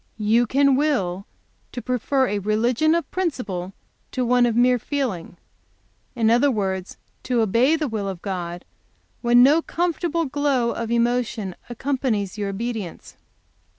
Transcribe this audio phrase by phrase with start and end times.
[0.17, 1.27] "You can will
[1.73, 3.71] to prefer a religion of principle
[4.11, 5.37] to one of mere feeling;
[6.15, 8.65] in other, words, to obey the will of God
[9.21, 13.15] when no comfortable glow of emotion accompanies your obedience.